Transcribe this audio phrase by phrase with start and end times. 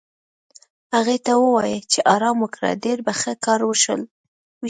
[0.95, 3.95] هغې ته ووایې چې ارام وکړه، ډېر به ښه کار وشي.